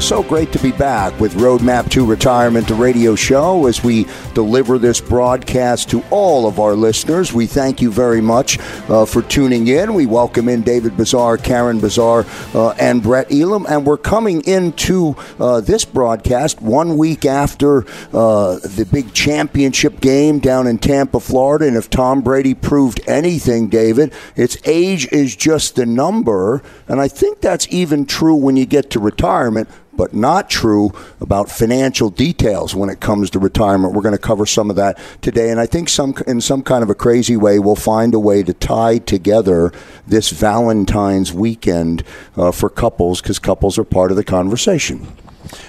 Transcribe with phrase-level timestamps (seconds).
[0.00, 4.78] So great to be back with Roadmap to Retirement, the radio show, as we deliver
[4.78, 7.32] this broadcast to all of our listeners.
[7.32, 8.58] We thank you very much
[8.88, 9.92] uh, for tuning in.
[9.92, 13.66] We welcome in David Bazaar, Karen Bazaar, uh, and Brett Elam.
[13.68, 17.84] And we're coming into uh, this broadcast one week after
[18.14, 21.66] uh, the big championship game down in Tampa, Florida.
[21.66, 26.62] And if Tom Brady proved anything, David, its age is just a number.
[26.86, 31.50] And I think that's even true when you get to retirement but not true about
[31.50, 33.92] financial details when it comes to retirement.
[33.92, 36.82] We're going to cover some of that today, and I think some in some kind
[36.82, 39.72] of a crazy way we'll find a way to tie together
[40.06, 42.04] this Valentine's weekend
[42.36, 45.06] uh, for couples because couples are part of the conversation.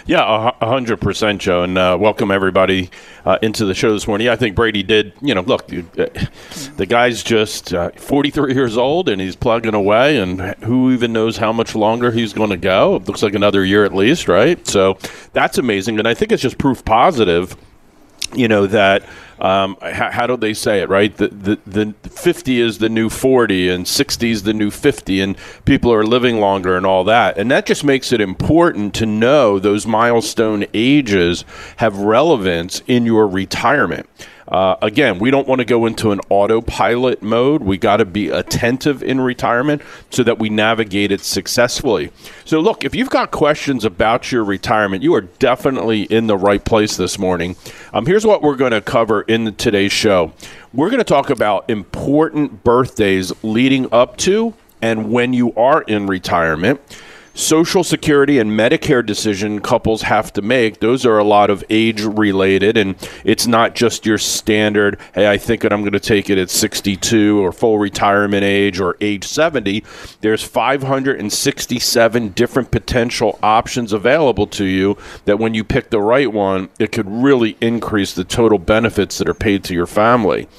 [0.06, 2.90] Yeah, a hundred percent, Joe, and uh, welcome everybody
[3.26, 4.28] uh, into the show this morning.
[4.28, 5.14] I think Brady did.
[5.22, 6.08] You know, look, uh,
[6.78, 11.38] the guy's just uh, 43 years old and he's plugging away, and who even knows
[11.38, 12.96] how much longer he's going to go?
[12.96, 14.66] It looks like another year at least, right?
[14.68, 14.98] So
[15.34, 17.56] that's amazing, and I think it's just proof positive.
[18.34, 19.04] You know that
[19.42, 21.16] um, how, how, do they say it, right?
[21.16, 25.38] The, the, the 50 is the new 40 and 60 is the new 50, and
[25.66, 27.38] people are living longer and all that.
[27.38, 31.46] And that just makes it important to know those milestone ages
[31.78, 34.10] have relevance in your retirement.
[34.50, 37.62] Uh, again, we don't want to go into an autopilot mode.
[37.62, 42.12] We got to be attentive in retirement so that we navigate it successfully.
[42.46, 46.64] So, look, if you've got questions about your retirement, you are definitely in the right
[46.66, 47.56] place this morning.
[47.94, 50.34] Um, here's what we're going to cover in today's show
[50.74, 56.08] we're going to talk about important birthdays leading up to and when you are in
[56.08, 56.80] retirement.
[57.40, 62.02] Social Security and Medicare decision couples have to make, those are a lot of age
[62.02, 62.76] related.
[62.76, 66.38] And it's not just your standard, hey, I think that I'm going to take it
[66.38, 69.86] at 62 or full retirement age or age 70.
[70.20, 76.68] There's 567 different potential options available to you that when you pick the right one,
[76.78, 80.50] it could really increase the total benefits that are paid to your family.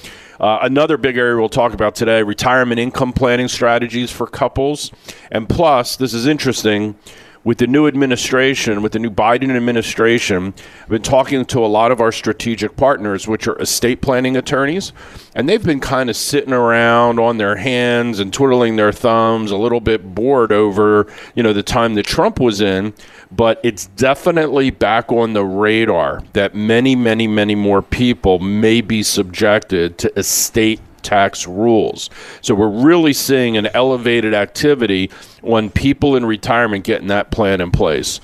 [0.41, 4.91] Uh, another big area we'll talk about today retirement income planning strategies for couples.
[5.31, 6.97] And plus, this is interesting
[7.43, 10.53] with the new administration, with the new Biden administration,
[10.83, 14.93] I've been talking to a lot of our strategic partners, which are estate planning attorneys,
[15.35, 19.57] and they've been kind of sitting around on their hands and twiddling their thumbs, a
[19.57, 22.93] little bit bored over, you know, the time that Trump was in.
[23.33, 29.03] But it's definitely back on the radar that many, many, many more people may be
[29.03, 32.11] subjected to estate tax rules.
[32.41, 35.11] So we're really seeing an elevated activity
[35.41, 38.21] when people in retirement getting that plan in place.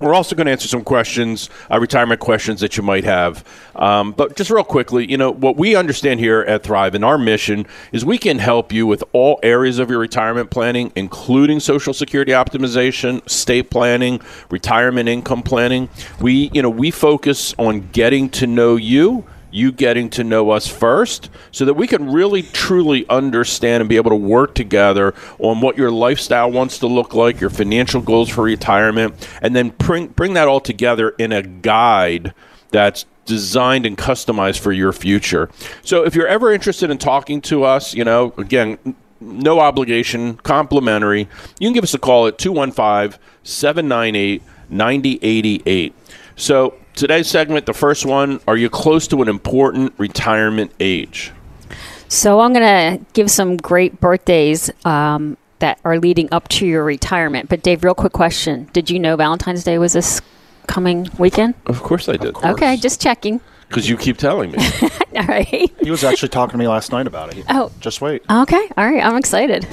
[0.00, 3.44] We're also going to answer some questions, uh, retirement questions that you might have.
[3.76, 7.16] Um, but just real quickly, you know, what we understand here at Thrive and our
[7.16, 11.94] mission is we can help you with all areas of your retirement planning, including Social
[11.94, 15.88] Security optimization, state planning, retirement income planning.
[16.20, 20.66] We, you know, we focus on getting to know you you getting to know us
[20.66, 25.60] first so that we can really truly understand and be able to work together on
[25.60, 30.08] what your lifestyle wants to look like, your financial goals for retirement, and then bring,
[30.08, 32.34] bring that all together in a guide
[32.72, 35.48] that's designed and customized for your future.
[35.82, 41.28] So if you're ever interested in talking to us, you know, again, no obligation, complimentary,
[41.60, 45.94] you can give us a call at 215 798 9088.
[46.34, 51.32] So today's segment, the first one, are you close to an important retirement age?
[52.08, 56.84] So I'm going to give some great birthdays um, that are leading up to your
[56.84, 57.48] retirement.
[57.48, 60.20] But Dave, real quick question: Did you know Valentine's Day was this
[60.66, 61.54] coming weekend?
[61.66, 62.36] Of course I did.
[62.36, 63.40] Okay, just checking.
[63.74, 64.58] Because you keep telling me.
[65.16, 65.68] all right.
[65.80, 67.44] He was actually talking to me last night about it.
[67.48, 68.22] Oh, just wait.
[68.30, 69.04] Okay, all right.
[69.04, 69.66] I'm excited.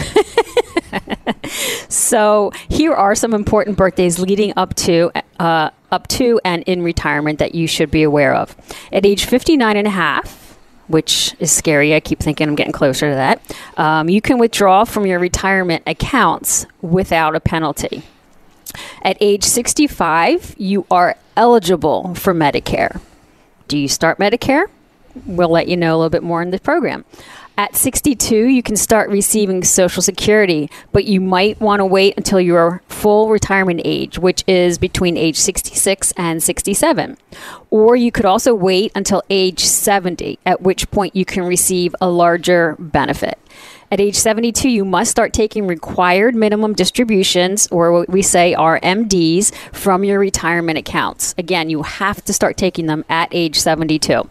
[1.87, 7.37] so here are some important birthdays leading up to uh, up to and in retirement
[7.37, 8.55] that you should be aware of.
[8.91, 10.57] At age 59 and a half,
[10.87, 11.93] which is scary.
[11.93, 13.55] I keep thinking I'm getting closer to that.
[13.77, 18.01] Um, you can withdraw from your retirement accounts without a penalty.
[19.03, 22.99] At age 65, you are eligible for Medicare.
[23.71, 24.65] Do you start Medicare?
[25.25, 27.05] We'll let you know a little bit more in the program.
[27.57, 32.41] At 62, you can start receiving Social Security, but you might want to wait until
[32.41, 37.15] your full retirement age, which is between age 66 and 67.
[37.69, 42.09] Or you could also wait until age 70, at which point you can receive a
[42.09, 43.39] larger benefit.
[43.91, 48.79] At age 72, you must start taking required minimum distributions, or what we say are
[48.79, 51.35] MDs, from your retirement accounts.
[51.37, 54.29] Again, you have to start taking them at age 72.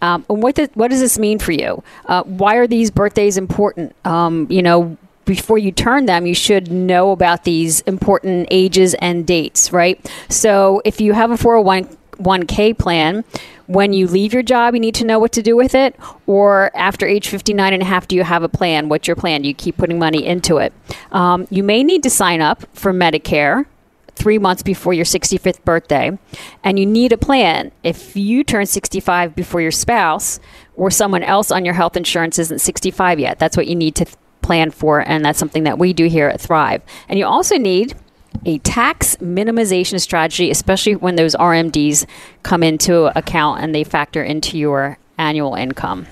[0.00, 1.82] Um, and what, what does this mean for you?
[2.06, 3.94] Uh, why are these birthdays important?
[4.06, 4.96] Um, you know,
[5.26, 10.00] before you turn them, you should know about these important ages and dates, right?
[10.30, 13.24] So if you have a 401k plan,
[13.66, 15.96] when you leave your job, you need to know what to do with it.
[16.26, 18.88] Or after age 59 and a half, do you have a plan?
[18.88, 19.42] What's your plan?
[19.42, 20.72] Do you keep putting money into it?
[21.12, 23.66] Um, you may need to sign up for Medicare
[24.14, 26.16] three months before your 65th birthday,
[26.62, 27.72] and you need a plan.
[27.82, 30.38] If you turn 65 before your spouse
[30.76, 34.04] or someone else on your health insurance isn't 65 yet, that's what you need to
[34.04, 36.82] th- plan for, and that's something that we do here at Thrive.
[37.08, 37.94] And you also need
[38.44, 42.06] a tax minimization strategy, especially when those RMDs
[42.42, 46.06] come into account and they factor into your annual income.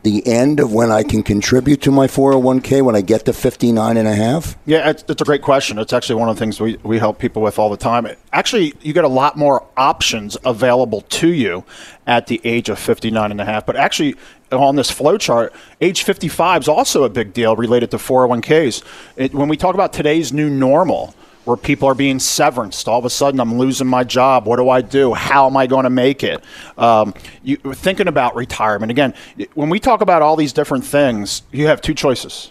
[0.02, 3.96] the end of when I can contribute to my 401k when I get to 59
[3.96, 4.56] and a half?
[4.66, 5.78] Yeah, it's, it's, a great question.
[5.78, 8.06] It's actually one of the things we, we help people with all the time.
[8.32, 11.64] Actually, you get a lot more options available to you
[12.06, 13.64] at the age of 59 and a half.
[13.64, 14.16] But actually,
[14.50, 18.82] on this flow chart, age 55 is also a big deal related to 401ks.
[19.16, 22.87] It, when we talk about today's new normal, where people are being severanced.
[22.88, 24.46] All of a sudden, I'm losing my job.
[24.46, 25.14] What do I do?
[25.14, 26.42] How am I going to make it?
[26.78, 28.90] Um, you, thinking about retirement.
[28.90, 29.14] Again,
[29.54, 32.50] when we talk about all these different things, you have two choices.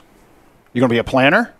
[0.73, 1.53] You're going to be a planner,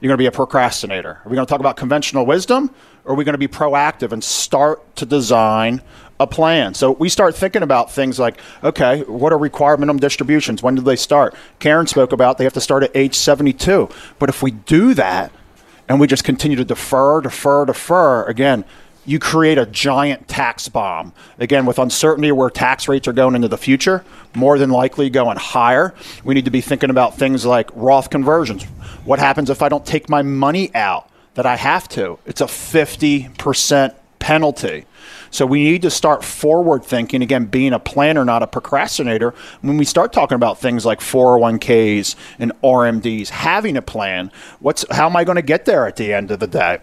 [0.00, 1.20] you're going to be a procrastinator.
[1.24, 4.12] Are we going to talk about conventional wisdom, or are we going to be proactive
[4.12, 5.82] and start to design
[6.20, 6.74] a plan.
[6.74, 10.62] So we start thinking about things like, okay, what are required minimum distributions?
[10.62, 11.34] When do they start?
[11.58, 13.88] Karen spoke about they have to start at age 72.
[14.18, 15.32] But if we do that,
[15.88, 18.64] and we just continue to defer, defer, defer, again,
[19.06, 21.12] you create a giant tax bomb.
[21.38, 25.36] Again, with uncertainty where tax rates are going into the future, more than likely going
[25.36, 25.94] higher.
[26.24, 28.64] We need to be thinking about things like Roth conversions.
[29.04, 32.18] What happens if I don't take my money out that I have to?
[32.24, 34.86] It's a 50% penalty.
[35.34, 39.34] So we need to start forward thinking, again, being a planner, not a procrastinator.
[39.62, 45.06] When we start talking about things like 401ks and RMDs, having a plan, what's how
[45.06, 46.78] am I going to get there at the end of the day?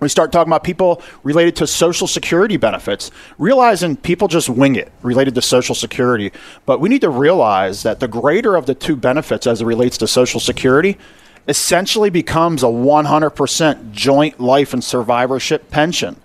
[0.00, 4.92] we start talking about people related to social security benefits, realizing people just wing it
[5.02, 6.32] related to social security.
[6.66, 9.96] But we need to realize that the greater of the two benefits as it relates
[9.98, 10.98] to social security
[11.48, 16.16] essentially becomes a 100% joint life and survivorship pension.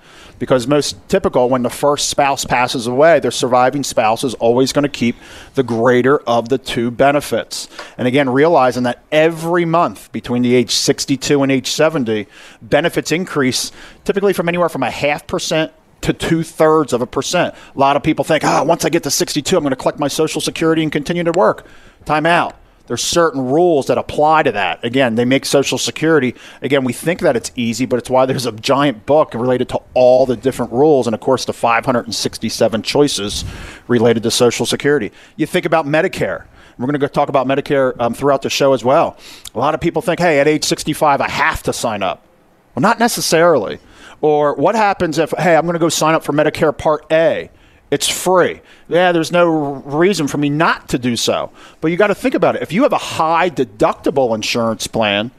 [0.41, 4.81] Because most typical when the first spouse passes away, their surviving spouse is always going
[4.81, 5.15] to keep
[5.53, 7.67] the greater of the two benefits.
[7.95, 12.25] And again, realizing that every month between the age 62 and age 70,
[12.59, 13.71] benefits increase
[14.03, 17.53] typically from anywhere from a half percent to two thirds of a percent.
[17.75, 19.99] A lot of people think, ah, once I get to 62, I'm going to collect
[19.99, 21.67] my Social Security and continue to work.
[22.05, 22.55] Time out
[22.91, 24.83] there's certain rules that apply to that.
[24.83, 26.35] Again, they make Social Security.
[26.61, 29.81] Again, we think that it's easy, but it's why there's a giant book related to
[29.93, 33.45] all the different rules and, of course, the 567 choices
[33.87, 35.13] related to Social Security.
[35.37, 36.47] You think about Medicare.
[36.77, 39.15] We're going to go talk about Medicare um, throughout the show as well.
[39.55, 42.27] A lot of people think, hey, at age 65, I have to sign up.
[42.75, 43.79] Well, not necessarily.
[44.19, 47.51] Or what happens if, hey, I'm going to go sign up for Medicare Part A?
[47.91, 48.61] It's free.
[48.87, 51.51] Yeah, there's no reason for me not to do so.
[51.81, 52.61] But you got to think about it.
[52.61, 55.31] If you have a high deductible insurance plan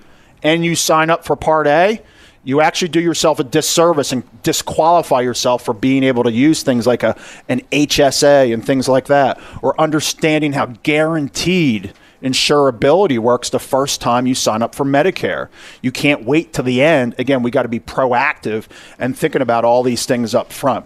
[0.43, 2.03] and you sign up for Part A,
[2.45, 6.87] you actually do yourself a disservice and disqualify yourself for being able to use things
[6.87, 7.17] like a,
[7.49, 14.27] an HSA and things like that, or understanding how guaranteed insurability works the first time
[14.27, 15.49] you sign up for Medicare.
[15.83, 17.15] You can't wait to the end.
[17.19, 18.67] Again, we got to be proactive
[18.99, 20.85] and thinking about all these things up front.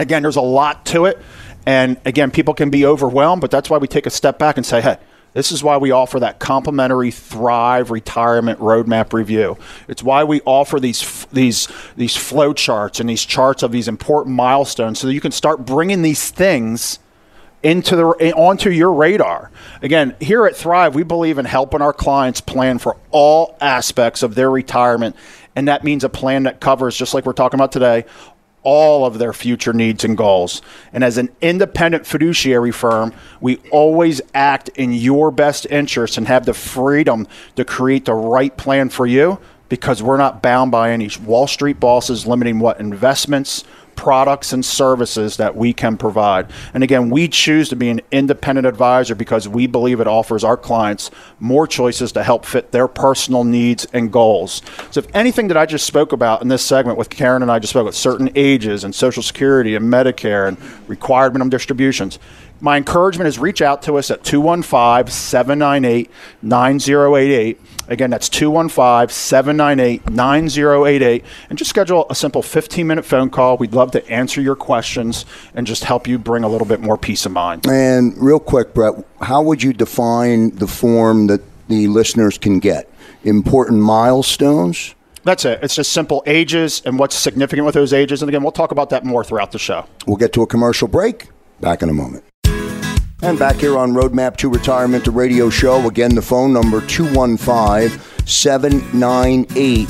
[0.00, 1.18] Again, there's a lot to it.
[1.66, 4.64] And again, people can be overwhelmed, but that's why we take a step back and
[4.64, 4.96] say, hey,
[5.34, 9.58] this is why we offer that complimentary Thrive Retirement Roadmap review.
[9.88, 14.34] It's why we offer these these these flow charts and these charts of these important
[14.34, 16.98] milestones, so that you can start bringing these things
[17.62, 19.50] into the eh, onto your radar.
[19.82, 24.34] Again, here at Thrive, we believe in helping our clients plan for all aspects of
[24.34, 25.14] their retirement,
[25.54, 28.04] and that means a plan that covers, just like we're talking about today,
[28.62, 30.62] all of their future needs and goals.
[30.92, 36.46] And as an independent fiduciary firm, we always act in your best interest and have
[36.46, 37.26] the freedom
[37.56, 39.38] to create the right plan for you
[39.70, 43.64] because we're not bound by any Wall Street bosses limiting what investments,
[43.96, 46.50] products and services that we can provide.
[46.74, 50.56] And again, we choose to be an independent advisor because we believe it offers our
[50.56, 54.62] clients more choices to help fit their personal needs and goals.
[54.90, 57.58] So, if anything that I just spoke about in this segment with Karen and I
[57.58, 60.56] just spoke about certain ages and Social Security and Medicare and
[60.88, 62.18] required minimum distributions,
[62.60, 66.10] my encouragement is reach out to us at 215 798
[66.42, 67.60] 9088.
[67.88, 71.24] Again, that's 215 798 9088.
[71.48, 73.56] And just schedule a simple 15 minute phone call.
[73.56, 75.24] We'd love to answer your questions
[75.54, 77.66] and just help you bring a little bit more peace of mind.
[77.66, 82.88] And real quick, Brett, how would you define the form that the listeners can get?
[83.24, 84.94] Important milestones?
[85.24, 85.60] That's it.
[85.62, 88.22] It's just simple ages and what's significant with those ages.
[88.22, 89.86] And again, we'll talk about that more throughout the show.
[90.06, 91.28] We'll get to a commercial break.
[91.60, 92.24] Back in a moment.
[93.22, 95.86] And back here on Roadmap to Retirement, the radio show.
[95.86, 99.88] Again, the phone number 215 798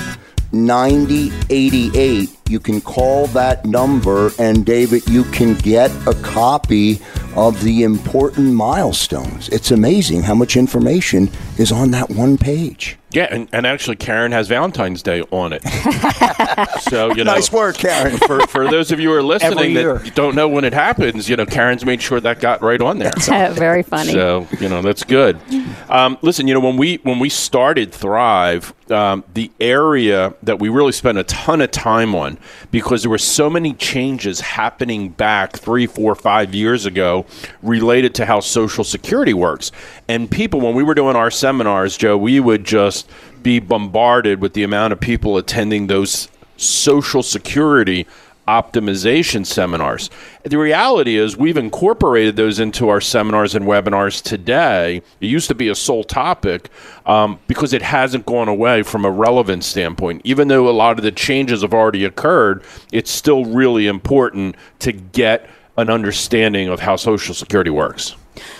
[0.52, 2.39] 9088.
[2.50, 7.00] You can call that number, and David, you can get a copy
[7.36, 9.48] of the important milestones.
[9.50, 12.98] It's amazing how much information is on that one page.
[13.12, 15.62] Yeah, and, and actually, Karen has Valentine's Day on it.
[16.82, 18.16] so you know, nice work, Karen.
[18.18, 21.34] For, for those of you who are listening that don't know when it happens, you
[21.34, 23.12] know, Karen's made sure that got right on there.
[23.52, 24.12] Very funny.
[24.12, 25.40] So you know, that's good.
[25.88, 30.68] Um, listen, you know, when we when we started Thrive, um, the area that we
[30.68, 32.38] really spent a ton of time on
[32.70, 37.26] because there were so many changes happening back three, four, five years ago
[37.62, 39.72] related to how Social Security works,
[40.08, 43.08] and people when we were doing our seminars, Joe, we would just
[43.42, 48.06] be bombarded with the amount of people attending those social security
[48.50, 50.10] optimization seminars.
[50.42, 55.02] The reality is, we've incorporated those into our seminars and webinars today.
[55.20, 56.68] It used to be a sole topic
[57.06, 60.22] um, because it hasn't gone away from a relevance standpoint.
[60.24, 64.92] Even though a lot of the changes have already occurred, it's still really important to
[64.92, 68.16] get an understanding of how Social Security works.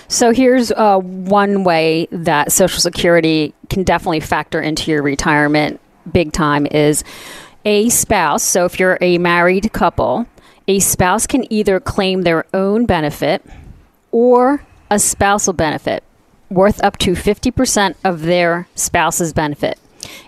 [0.08, 5.80] So here's uh, one way that Social Security can definitely factor into your retirement
[6.12, 7.04] big time is
[7.64, 8.42] a spouse.
[8.42, 10.26] So if you're a married couple,
[10.68, 13.44] a spouse can either claim their own benefit
[14.12, 16.02] or a spousal benefit
[16.48, 19.78] worth up to 50% of their spouse's benefit.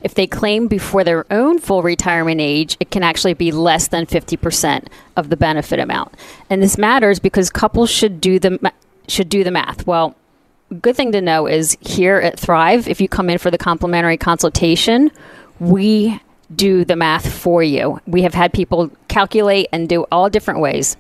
[0.03, 4.07] If they claim before their own full retirement age, it can actually be less than
[4.07, 4.87] 50%
[5.17, 6.15] of the benefit amount.
[6.51, 8.73] And this matters because couples should do the
[9.09, 9.87] should do the math.
[9.87, 10.15] Well,
[10.81, 14.17] good thing to know is here at Thrive, if you come in for the complimentary
[14.17, 15.11] consultation,
[15.59, 16.21] we
[16.55, 18.01] do the math for you.
[18.07, 20.97] We have had people calculate and do all different ways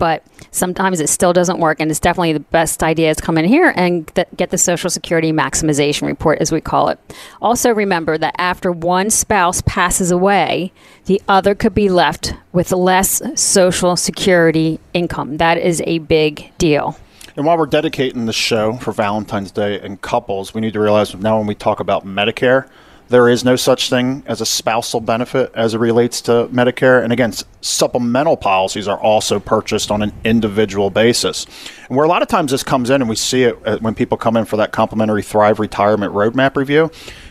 [0.00, 1.78] but sometimes it still doesn't work.
[1.78, 4.90] And it's definitely the best idea is come in here and th- get the Social
[4.90, 6.98] Security maximization report, as we call it.
[7.40, 10.72] Also, remember that after one spouse passes away,
[11.04, 15.36] the other could be left with less Social Security income.
[15.36, 16.98] That is a big deal.
[17.36, 21.14] And while we're dedicating the show for Valentine's Day and couples, we need to realize
[21.14, 22.68] now when we talk about Medicare,
[23.10, 27.02] there is no such thing as a spousal benefit as it relates to Medicare.
[27.02, 31.44] And again, supplemental policies are also purchased on an individual basis.
[31.88, 33.96] And where a lot of times this comes in, and we see it uh, when
[33.96, 36.88] people come in for that complimentary Thrive Retirement Roadmap review,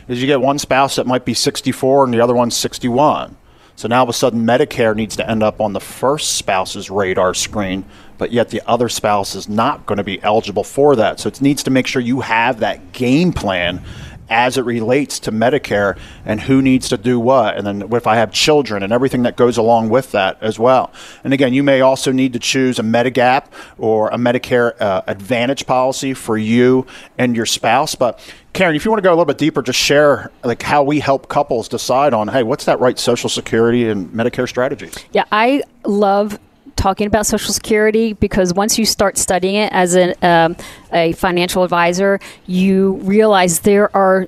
[0.10, 3.38] is you get one spouse that might be 64 and the other one's 61.
[3.78, 6.90] So now all of a sudden, Medicare needs to end up on the first spouse's
[6.90, 7.86] radar screen,
[8.18, 11.22] but yet the other spouse is not going to be eligible for that.
[11.22, 13.82] So it needs to make sure you have that game plan
[14.30, 17.58] as it relates to Medicare and who needs to do what.
[17.58, 20.92] And then if I have children and everything that goes along with that as well.
[21.24, 23.46] And again, you may also need to choose a Medigap
[23.78, 26.86] or a Medicare uh, Advantage policy for you
[27.18, 27.96] and your spouse.
[27.96, 28.20] But
[28.54, 31.00] Karen, if you want to go a little bit deeper, just share like how we
[31.00, 34.90] help couples decide on, hey, what's that right Social Security and Medicare strategy?
[35.12, 36.40] Yeah, I love
[36.80, 40.56] talking about Social Security because once you start studying it as a, um,
[40.94, 44.28] a financial advisor, you realize there are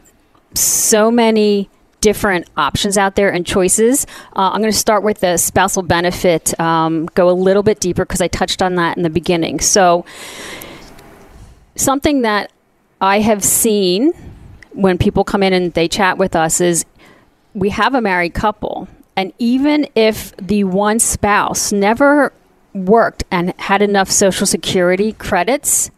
[0.53, 1.69] so many
[2.01, 4.05] different options out there and choices.
[4.35, 8.03] Uh, I'm going to start with the spousal benefit, um, go a little bit deeper
[8.03, 9.59] because I touched on that in the beginning.
[9.59, 10.05] So,
[11.75, 12.51] something that
[12.99, 14.11] I have seen
[14.73, 16.85] when people come in and they chat with us is
[17.53, 18.87] we have a married couple.
[19.15, 22.33] And even if the one spouse never
[22.73, 25.91] worked and had enough Social Security credits,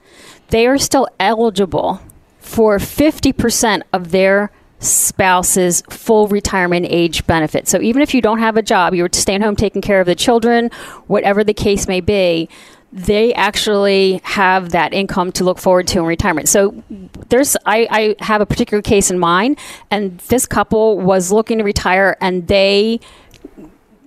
[0.49, 2.01] they are still eligible
[2.39, 7.67] for 50% of their spouse's full retirement age benefit.
[7.67, 10.15] So even if you don't have a job, you're staying home taking care of the
[10.15, 10.69] children,
[11.07, 12.49] whatever the case may be,
[12.91, 16.47] they actually have that income to look forward to in retirement.
[16.47, 16.83] So
[17.29, 19.57] there's I, I have a particular case in mind
[19.89, 22.99] and this couple was looking to retire and they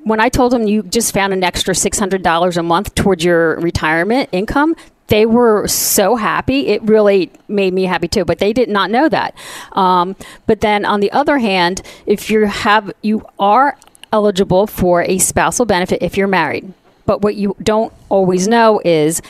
[0.07, 4.29] when I told them you just found an extra $600 a month towards your retirement
[4.31, 4.77] income,
[5.09, 6.69] they were so happy.
[6.69, 9.35] It really made me happy too, but they did not know that.
[9.73, 10.15] Um,
[10.47, 13.77] but then on the other hand, if you have, you are
[14.12, 16.73] eligible for a spousal benefit if you're married.
[17.05, 19.21] But what you don't always know is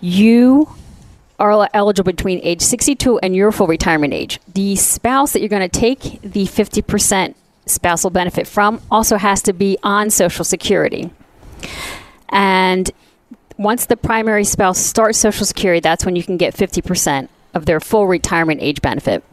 [0.00, 0.68] you
[1.40, 4.38] are eligible between age 62 and your full retirement age.
[4.54, 7.34] The spouse that you're going to take the 50%
[7.66, 11.10] spousal benefit from also has to be on Social Security.
[12.30, 12.90] And
[13.58, 17.80] once the primary spouse starts Social Security, that's when you can get 50% of their
[17.80, 19.24] full retirement age benefit.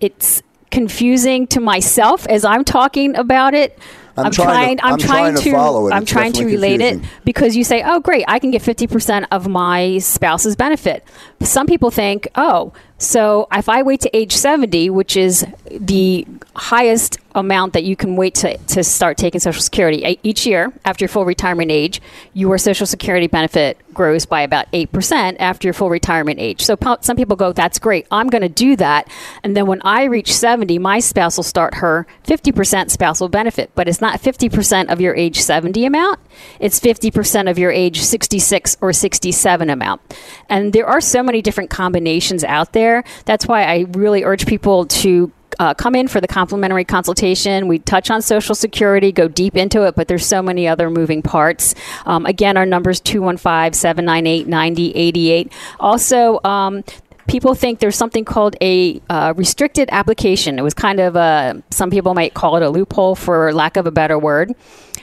[0.00, 3.78] It's confusing to myself as I'm talking about it
[4.16, 4.80] I'm, I'm trying, trying.
[4.82, 5.92] I'm, I'm trying, trying to, follow it.
[5.92, 7.04] I'm it's trying to relate confusing.
[7.04, 11.04] it because you say, "Oh, great, I can get 50% of my spouse's benefit."
[11.42, 17.18] Some people think, "Oh, so if I wait to age 70, which is the highest
[17.34, 21.08] amount that you can wait to, to start taking Social Security each year after your
[21.08, 22.00] full retirement age,
[22.32, 26.62] your Social Security benefit grows by about 8% after your full retirement age.
[26.62, 28.06] So some people go, that's great.
[28.10, 29.08] I'm going to do that.
[29.42, 33.70] And then when I reach 70, my spouse will start her 50% spousal benefit.
[33.74, 36.20] But it's not 50% of your age 70 amount,
[36.60, 40.00] it's 50% of your age 66 or 67 amount.
[40.48, 42.85] And there are so many different combinations out there.
[43.24, 47.68] That's why I really urge people to uh, come in for the complimentary consultation.
[47.68, 51.22] We touch on Social Security, go deep into it, but there's so many other moving
[51.22, 51.74] parts.
[52.04, 55.52] Um, again, our number is 215 798 9088.
[55.80, 56.84] Also, um,
[57.26, 60.58] people think there's something called a uh, restricted application.
[60.58, 63.86] It was kind of a, some people might call it a loophole for lack of
[63.86, 64.54] a better word.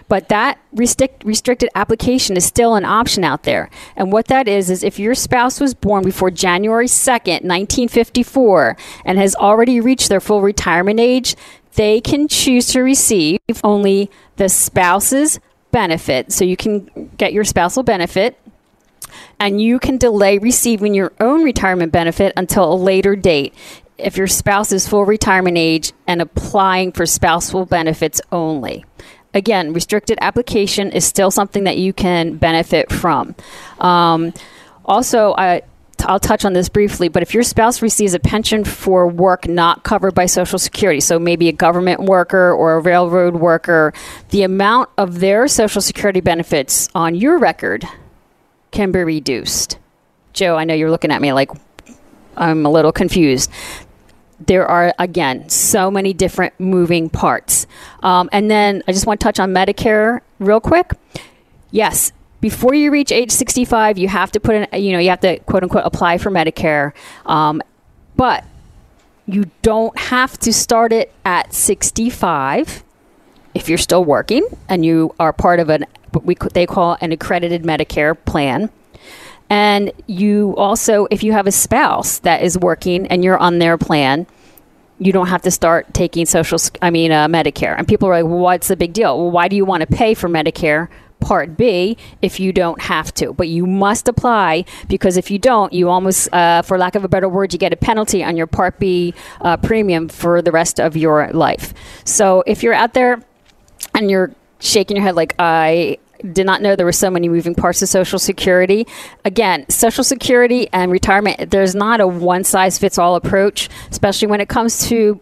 [0.08, 3.70] But that restrict, restricted application is still an option out there.
[3.96, 9.18] And what that is, is if your spouse was born before January 2nd, 1954, and
[9.18, 11.36] has already reached their full retirement age,
[11.76, 15.40] they can choose to receive only the spouse's
[15.72, 16.32] benefit.
[16.32, 18.40] So you can get your spousal benefit
[19.40, 23.54] and you can delay receiving your own retirement benefit until a later date
[23.98, 28.86] if your spouse is full retirement age and applying for spousal benefits only.
[29.34, 33.36] Again, restricted application is still something that you can benefit from.
[33.80, 34.34] Um,
[34.86, 35.64] also, I,
[36.02, 39.84] I'll touch on this briefly, but if your spouse receives a pension for work not
[39.84, 43.94] covered by Social Security, so maybe a government worker or a railroad worker,
[44.30, 47.86] the amount of their Social Security benefits on your record
[48.72, 49.78] can be reduced.
[50.34, 51.52] Joe, I know you're looking at me like
[52.36, 53.50] I'm a little confused.
[54.46, 57.68] There are, again, so many different moving parts.
[58.02, 60.92] Um, and then I just want to touch on Medicare real quick.
[61.72, 65.22] Yes, before you reach age 65, you have to put in, you know, you have
[65.22, 66.92] to quote unquote apply for Medicare.
[67.26, 67.62] Um,
[68.16, 68.44] but
[69.26, 72.84] you don't have to start it at 65
[73.54, 77.12] if you're still working and you are part of an what we they call an
[77.12, 78.70] accredited Medicare plan.
[79.54, 83.78] And you also, if you have a spouse that is working and you're on their
[83.78, 84.26] plan,
[84.98, 87.78] you don't have to start taking social, I mean, uh, Medicare.
[87.78, 89.16] And people are like, well, what's the big deal?
[89.16, 90.88] Well, why do you want to pay for Medicare
[91.20, 93.32] Part B if you don't have to?
[93.32, 97.08] But you must apply because if you don't, you almost, uh, for lack of a
[97.08, 100.80] better word, you get a penalty on your Part B uh, premium for the rest
[100.80, 101.76] of your life.
[102.06, 103.22] So if you're out there
[103.94, 106.00] and you're shaking your head like I
[106.32, 108.88] did not know there were so many moving parts of Social Security.
[109.26, 114.42] Again, Social Security and retirement, there's not a one size fits all approach, especially when
[114.42, 115.20] it comes to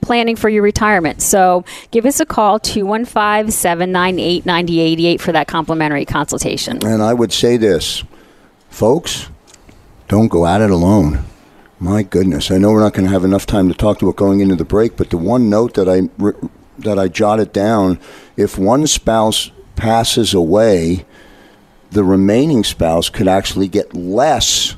[0.00, 1.22] planning for your retirement.
[1.22, 6.84] So give us a call, 215 798 9088 for that complimentary consultation.
[6.84, 8.02] And I would say this,
[8.68, 9.28] folks,
[10.08, 11.24] don't go at it alone.
[11.78, 14.16] My goodness, I know we're not going to have enough time to talk to it
[14.16, 16.02] going into the break, but the one note that I
[16.78, 17.98] that I jotted down,
[18.36, 21.04] if one spouse passes away,
[21.90, 24.76] the remaining spouse could actually get less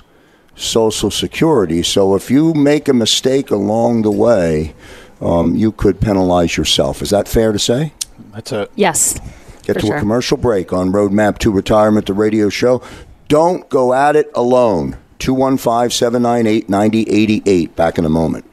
[0.57, 1.83] Social Security.
[1.83, 4.74] So if you make a mistake along the way,
[5.20, 7.02] um, you could penalize yourself.
[7.02, 7.92] Is that fair to say?
[8.33, 8.70] That's it.
[8.74, 9.18] Yes.
[9.62, 9.96] Get to sure.
[9.96, 12.83] a commercial break on Roadmap to Retirement, the radio show.
[13.28, 14.98] Don't go at it alone.
[15.18, 17.76] 215 798 9088.
[17.76, 18.44] Back in a moment.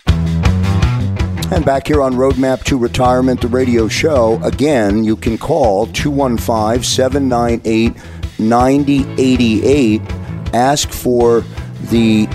[1.51, 6.81] And back here on Roadmap to Retirement, the radio show, again, you can call 215
[6.81, 7.93] 798
[8.39, 10.01] 9088.
[10.53, 11.41] Ask for
[11.89, 12.25] the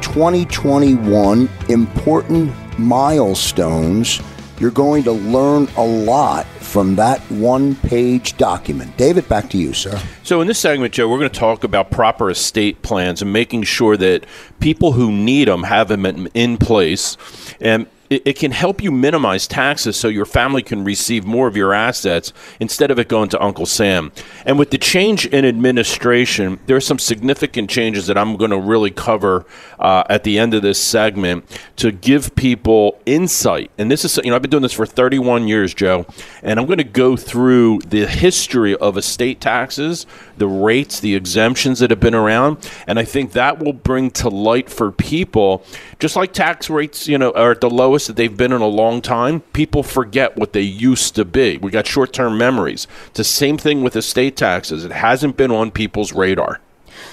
[0.00, 4.20] 2021 important milestones.
[4.58, 8.96] You're going to learn a lot from that one page document.
[8.96, 9.96] David, back to you, sir.
[10.24, 13.62] So, in this segment, Joe, we're going to talk about proper estate plans and making
[13.62, 14.26] sure that
[14.58, 17.16] people who need them have them in place.
[17.60, 21.56] And it, it, can help you minimize taxes so your family can receive more of
[21.56, 24.12] your assets instead of it going to Uncle Sam.
[24.46, 28.58] And with the change in administration, there are some significant changes that I'm going to
[28.58, 29.44] really cover
[29.78, 31.44] uh, at the end of this segment
[31.76, 33.70] to give people insight.
[33.78, 36.06] And this is, you know, I've been doing this for 31 years, Joe,
[36.42, 40.06] and I'm going to go through the history of estate taxes,
[40.38, 42.68] the rates, the exemptions that have been around.
[42.86, 45.64] And I think that will bring to light for people,
[45.98, 48.66] just like tax rates, you know, are at the lowest that they've been in a
[48.66, 51.58] long time, people forget what they used to be.
[51.58, 52.86] We got short term memories.
[53.08, 56.60] It's the same thing with estate taxes, it hasn't been on people's radar.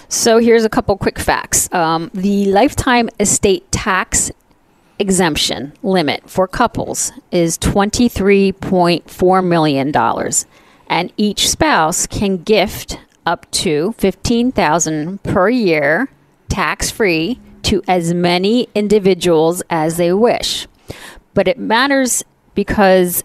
[0.09, 1.71] So here's a couple quick facts.
[1.73, 4.31] Um, the lifetime estate tax
[4.99, 9.91] exemption limit for couples is $23.4 million,
[10.87, 16.09] and each spouse can gift up to 15000 per year
[16.49, 20.67] tax free to as many individuals as they wish.
[21.35, 22.23] But it matters
[22.55, 23.23] because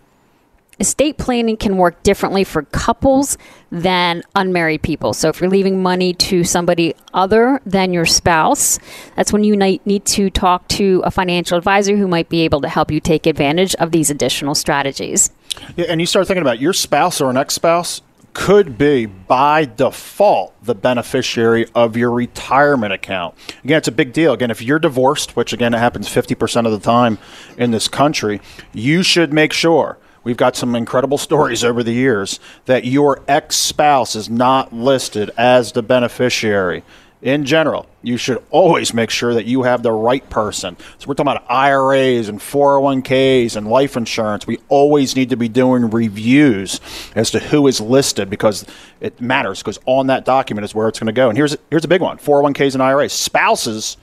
[0.78, 3.36] estate planning can work differently for couples
[3.70, 5.12] than unmarried people.
[5.12, 8.78] So if you're leaving money to somebody other than your spouse,
[9.14, 12.68] that's when you need to talk to a financial advisor who might be able to
[12.68, 15.30] help you take advantage of these additional strategies.
[15.76, 18.00] Yeah, and you start thinking about your spouse or an ex-spouse
[18.32, 23.34] could be by default the beneficiary of your retirement account.
[23.64, 24.32] Again, it's a big deal.
[24.32, 27.18] Again, if you're divorced, which again it happens 50% of the time
[27.56, 28.40] in this country,
[28.72, 34.14] you should make sure we've got some incredible stories over the years that your ex-spouse
[34.14, 36.84] is not listed as the beneficiary
[37.22, 40.76] in general, you should always make sure that you have the right person.
[40.98, 44.46] So we're talking about IRAs and 401ks and life insurance.
[44.46, 46.80] We always need to be doing reviews
[47.14, 48.64] as to who is listed because
[49.00, 51.28] it matters because on that document is where it's going to go.
[51.28, 53.12] And here's here's a big one: 401ks and IRAs.
[53.12, 53.98] Spouses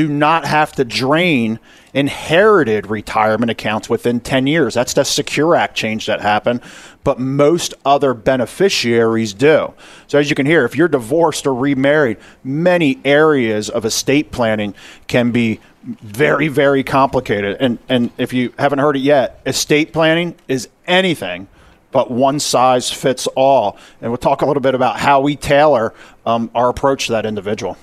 [0.00, 1.58] do not have to drain
[1.92, 4.72] inherited retirement accounts within 10 years.
[4.72, 6.62] That's the Secure Act change that happened,
[7.04, 9.74] but most other beneficiaries do.
[10.06, 14.74] So, as you can hear, if you're divorced or remarried, many areas of estate planning
[15.06, 17.58] can be very, very complicated.
[17.60, 21.46] And, and if you haven't heard it yet, estate planning is anything
[21.92, 23.76] but one size fits all.
[24.00, 25.92] And we'll talk a little bit about how we tailor
[26.24, 27.76] um, our approach to that individual.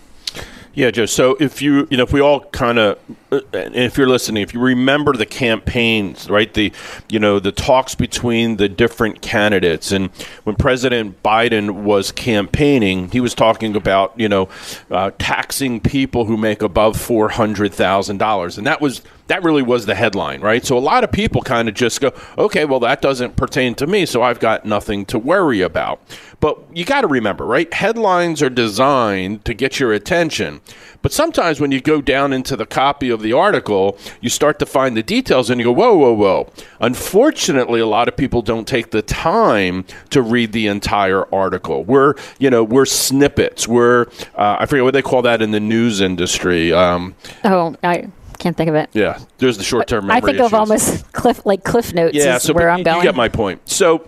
[0.78, 1.08] Yeah, Joe.
[1.08, 3.00] So if you, you know, if we all kind of,
[3.32, 6.54] uh, if you're listening, if you remember the campaigns, right?
[6.54, 6.72] The,
[7.10, 10.12] you know, the talks between the different candidates, and
[10.44, 14.50] when President Biden was campaigning, he was talking about, you know,
[14.92, 19.62] uh, taxing people who make above four hundred thousand dollars, and that was that really
[19.62, 20.66] was the headline, right?
[20.66, 23.88] So a lot of people kind of just go, okay, well, that doesn't pertain to
[23.88, 26.02] me, so I've got nothing to worry about.
[26.40, 27.72] But you got to remember, right?
[27.74, 30.62] Headlines are designed to get your attention.
[31.02, 34.66] But sometimes when you go down into the copy of the article, you start to
[34.66, 36.52] find the details and you go, whoa, whoa, whoa.
[36.80, 41.84] Unfortunately, a lot of people don't take the time to read the entire article.
[41.84, 43.68] We're, you know, we're snippets.
[43.68, 46.74] We're, uh, I forget what they call that in the news industry.
[46.74, 48.90] Um, Oh, I can't think of it.
[48.94, 50.34] yeah, there's the short term I memory.
[50.34, 52.16] think of almost cliff like cliff notes.
[52.16, 52.98] Yeah, is so where I'm going.
[52.98, 53.62] You get my point.
[53.70, 54.08] So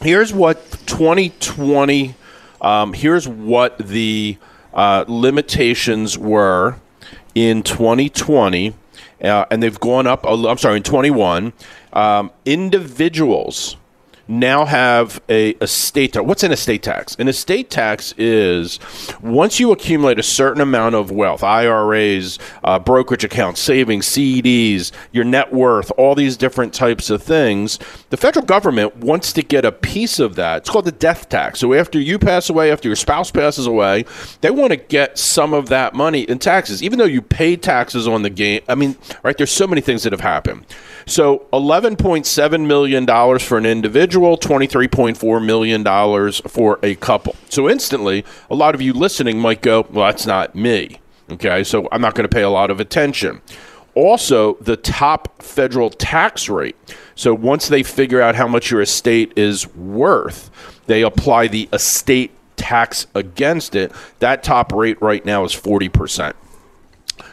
[0.00, 2.14] here's what 2020.
[2.60, 4.36] Um, here's what the
[4.74, 6.76] uh, limitations were
[7.34, 8.74] in 2020,
[9.22, 10.24] uh, and they've gone up.
[10.26, 11.52] I'm sorry, in 21,
[11.92, 13.76] um, individuals
[14.28, 16.24] now have a estate tax.
[16.24, 17.16] What's an estate tax?
[17.18, 18.78] An estate tax is
[19.22, 25.24] once you accumulate a certain amount of wealth, IRAs, uh, brokerage accounts, savings, CDs, your
[25.24, 27.78] net worth, all these different types of things,
[28.10, 30.58] the federal government wants to get a piece of that.
[30.58, 31.60] It's called the death tax.
[31.60, 34.04] So after you pass away, after your spouse passes away,
[34.42, 38.06] they want to get some of that money in taxes, even though you pay taxes
[38.06, 38.60] on the gain.
[38.68, 39.36] I mean, right?
[39.36, 40.66] There's so many things that have happened.
[41.06, 47.36] So $11.7 million for an individual, $23.4 million for a couple.
[47.48, 51.00] So instantly, a lot of you listening might go, well, that's not me.
[51.30, 53.42] Okay, so I'm not going to pay a lot of attention.
[53.94, 56.76] Also, the top federal tax rate.
[57.14, 60.50] So once they figure out how much your estate is worth,
[60.86, 63.92] they apply the estate tax against it.
[64.20, 66.34] That top rate right now is 40%.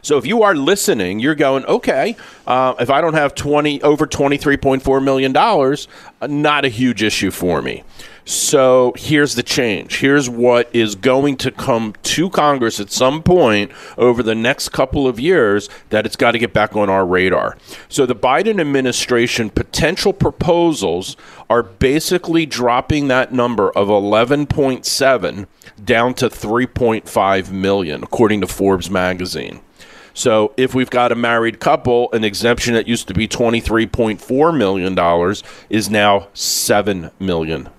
[0.05, 2.15] So if you are listening, you're going, okay,
[2.45, 5.87] uh, if I don't have 20 over 23.4 million dollars,
[6.21, 7.83] uh, not a huge issue for me.
[8.23, 9.97] So here's the change.
[9.97, 15.07] Here's what is going to come to Congress at some point over the next couple
[15.07, 17.57] of years that it's got to get back on our radar.
[17.89, 21.17] So the Biden administration potential proposals
[21.49, 25.47] are basically dropping that number of 11.7
[25.83, 29.61] down to 3.5 million according to Forbes magazine.
[30.15, 35.35] So if we've got a married couple, an exemption that used to be $23.4 million
[35.69, 37.69] is now $7 million.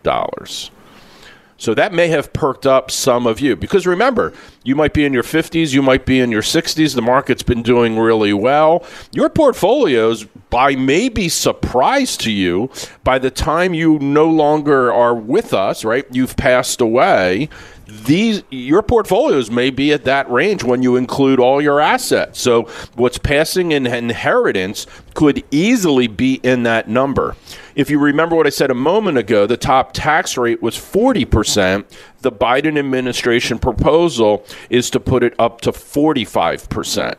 [1.59, 3.57] So that may have perked up some of you.
[3.57, 6.95] Because remember, you might be in your 50s, you might be in your 60s.
[6.95, 8.85] The market's been doing really well.
[9.13, 12.71] Your portfolios, by maybe surprise to you,
[13.03, 16.05] by the time you no longer are with us, right?
[16.13, 17.49] You've passed away
[17.87, 22.41] these your portfolios may be at that range when you include all your assets.
[22.41, 22.63] So
[22.95, 27.37] what's passing in inheritance could easily be in that number.
[27.77, 31.85] If you remember what I said a moment ago, the top tax rate was 40%.
[32.21, 37.15] The Biden administration proposal is to put it up to 45%.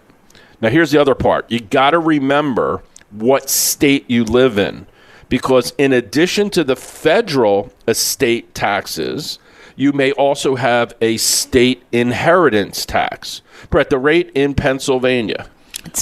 [0.60, 1.50] Now here's the other part.
[1.50, 4.86] You got to remember what state you live in
[5.30, 9.40] because in addition to the federal estate taxes,
[9.78, 13.42] you may also have a state inheritance tax.
[13.70, 15.50] Brett, the rate in Pennsylvania.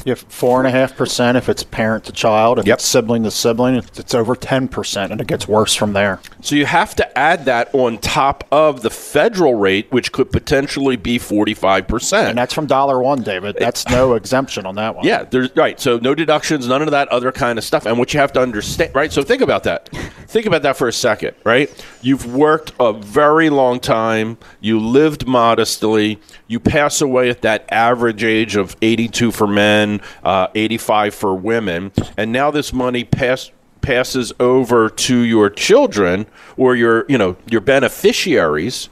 [0.05, 2.59] You have four and a half percent if it's parent to child.
[2.59, 2.75] If Yep.
[2.77, 6.19] it's sibling to sibling, it's it's over ten percent, and it gets worse from there.
[6.41, 10.95] So you have to add that on top of the federal rate, which could potentially
[10.95, 12.29] be 45%.
[12.29, 13.57] And that's from dollar one, David.
[13.59, 15.05] That's no exemption on that one.
[15.05, 15.79] Yeah, there's right.
[15.79, 17.85] So no deductions, none of that other kind of stuff.
[17.85, 19.11] And what you have to understand, right?
[19.11, 19.89] So think about that.
[20.27, 21.69] think about that for a second, right?
[22.01, 24.37] You've worked a very long time.
[24.61, 26.19] You lived modestly.
[26.47, 29.74] You pass away at that average age of 82 for men,
[30.23, 36.25] uh, 85 for women, and now this money pass, passes over to your children
[36.57, 38.89] or your, you know, your beneficiaries.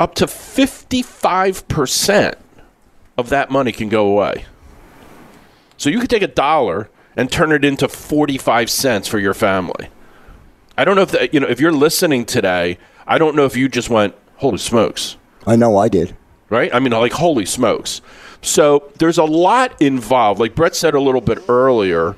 [0.00, 2.36] Up to 55 percent
[3.16, 4.46] of that money can go away.
[5.76, 9.88] So you could take a dollar and turn it into 45 cents for your family.
[10.76, 13.56] I don't know if that, you know if you're listening today, I don't know if
[13.56, 16.16] you just went, "Holy smokes." I know I did.
[16.48, 16.74] Right?
[16.74, 18.00] I mean like holy smokes.
[18.42, 20.40] So there's a lot involved.
[20.40, 22.16] Like Brett said a little bit earlier,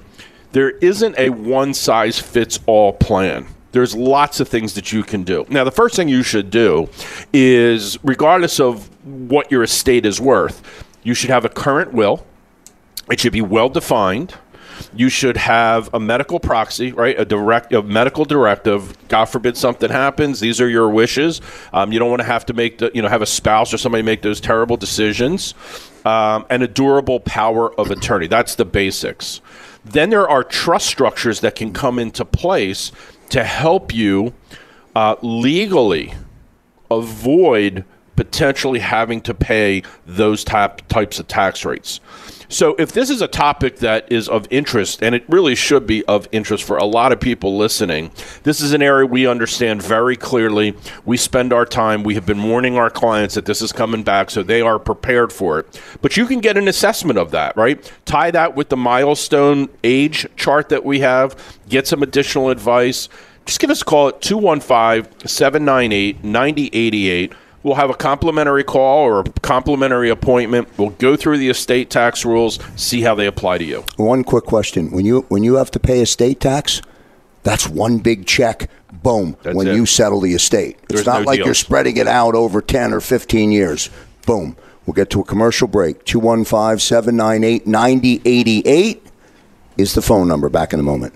[0.53, 3.47] there isn't a one size fits all plan.
[3.73, 5.45] There's lots of things that you can do.
[5.49, 6.89] Now, the first thing you should do
[7.33, 12.25] is, regardless of what your estate is worth, you should have a current will.
[13.11, 14.35] It should be well defined.
[14.95, 17.19] You should have a medical proxy, right?
[17.19, 18.97] A direct, a medical directive.
[19.09, 20.41] God forbid something happens.
[20.41, 21.41] These are your wishes.
[21.73, 23.79] Um, you don't want to have to make the, you know, have a spouse or
[23.79, 25.55] somebody make those terrible decisions.
[26.05, 28.27] Um, and a durable power of attorney.
[28.27, 29.41] That's the basics.
[29.85, 32.93] Then there are trust structures that can come into place
[33.31, 34.35] to help you
[34.95, 36.15] uh, legally
[36.91, 37.85] avoid
[38.17, 42.01] potentially having to pay those type, types of tax rates.
[42.49, 46.05] So, if this is a topic that is of interest, and it really should be
[46.05, 50.15] of interest for a lot of people listening, this is an area we understand very
[50.15, 50.77] clearly.
[51.05, 54.31] We spend our time, we have been warning our clients that this is coming back,
[54.31, 55.81] so they are prepared for it.
[56.03, 57.93] But you can get an assessment of that, right?
[58.05, 63.09] Tie that with the milestone age chart that we have, get some additional advice.
[63.47, 67.33] Just give us a call at 215 798 9088
[67.65, 70.69] We'll have a complimentary call or a complimentary appointment.
[70.77, 73.85] We'll go through the estate tax rules, see how they apply to you.
[73.97, 76.83] One quick question: when you when you have to pay estate tax,
[77.43, 78.69] that's one big check.
[78.93, 79.39] Boom.
[79.43, 79.77] That's when it.
[79.77, 83.01] you settle the estate, it's not no like you're spreading it out over ten or
[83.01, 83.89] fifteen years.
[84.27, 84.57] Boom.
[84.85, 86.05] We'll get to a commercial break.
[86.05, 89.07] 215 798 9088
[89.79, 90.51] is the phone number.
[90.51, 91.15] Back in a moment.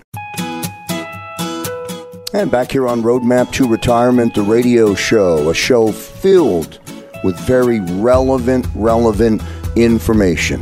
[2.31, 6.79] And back here on Roadmap to Retirement, the radio show, a show filled
[7.23, 9.41] with very relevant, relevant
[9.75, 10.61] information.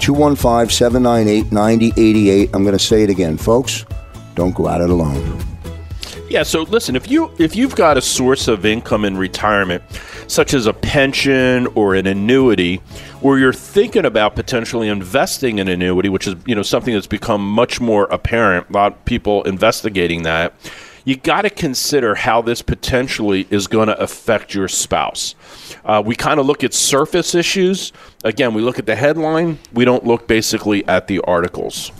[0.00, 2.50] 215 798 9088.
[2.52, 3.86] I'm going to say it again, folks.
[4.34, 5.40] Don't go at it alone.
[6.28, 9.84] Yeah, so listen, if you if you've got a source of income in retirement,
[10.26, 12.80] such as a pension or an annuity,
[13.22, 17.06] or you're thinking about potentially investing in an annuity, which is you know something that's
[17.06, 20.52] become much more apparent, a lot of people investigating that,
[21.06, 25.36] you got to consider how this potentially is going to affect your spouse.
[25.84, 27.92] Uh, we kind of look at surface issues.
[28.24, 29.60] Again, we look at the headline.
[29.72, 31.92] We don't look basically at the articles.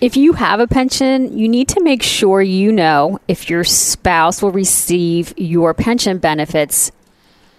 [0.00, 4.42] If you have a pension, you need to make sure you know if your spouse
[4.42, 6.90] will receive your pension benefits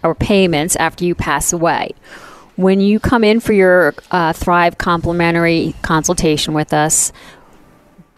[0.03, 1.91] or payments after you pass away.
[2.57, 7.13] When you come in for your uh, Thrive complimentary consultation with us,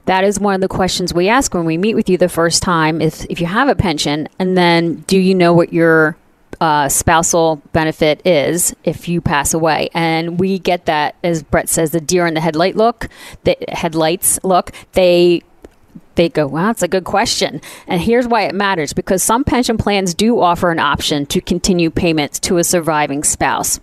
[0.06, 2.62] that is one of the questions we ask when we meet with you the first
[2.62, 6.18] time if, if you have a pension and then do you know what your
[6.62, 11.92] uh, spousal benefit is if you pass away and we get that as brett says
[11.92, 13.10] the deer in the headlight look
[13.44, 15.42] the headlights look they
[16.16, 17.62] they go, well, that's a good question.
[17.88, 21.90] And here's why it matters because some pension plans do offer an option to continue
[21.90, 23.80] payments to a surviving spouse.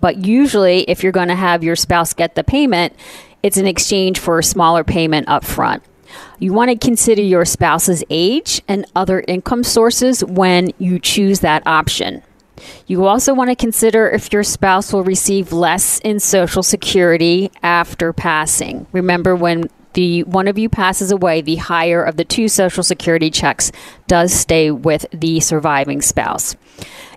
[0.00, 2.94] But usually, if you're going to have your spouse get the payment,
[3.42, 5.82] it's in exchange for a smaller payment up front.
[6.38, 11.66] You want to consider your spouse's age and other income sources when you choose that
[11.66, 12.22] option.
[12.86, 18.12] You also want to consider if your spouse will receive less in Social Security after
[18.12, 18.86] passing.
[18.92, 23.30] Remember, when the one of you passes away, the higher of the two Social Security
[23.30, 23.72] checks
[24.06, 26.56] does stay with the surviving spouse.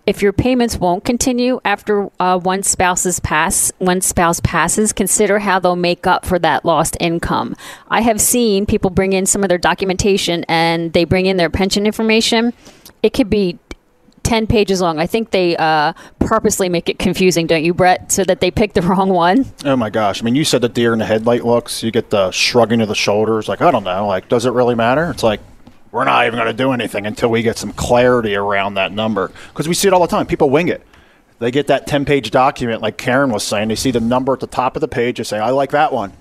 [0.07, 5.59] If your payments won't continue after uh, one spouse's pass, one spouse passes, consider how
[5.59, 7.55] they'll make up for that lost income.
[7.87, 11.51] I have seen people bring in some of their documentation and they bring in their
[11.51, 12.53] pension information.
[13.03, 13.59] It could be
[14.23, 14.99] 10 pages long.
[14.99, 18.73] I think they uh, purposely make it confusing, don't you, Brett, so that they pick
[18.73, 19.45] the wrong one?
[19.65, 20.21] Oh my gosh!
[20.21, 21.83] I mean, you said the deer in the headlight looks.
[21.83, 23.47] You get the shrugging of the shoulders.
[23.47, 24.07] Like I don't know.
[24.07, 25.09] Like, does it really matter?
[25.11, 25.41] It's like
[25.91, 29.31] we're not even going to do anything until we get some clarity around that number
[29.49, 30.25] because we see it all the time.
[30.25, 30.85] People wing it.
[31.39, 33.67] They get that ten-page document, like Karen was saying.
[33.67, 35.17] They see the number at the top of the page.
[35.17, 36.13] They say, "I like that one,"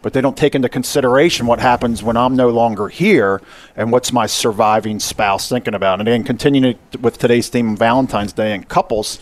[0.00, 3.42] but they don't take into consideration what happens when I'm no longer here
[3.76, 6.00] and what's my surviving spouse thinking about.
[6.00, 9.18] And then continuing with today's theme, Valentine's Day and couples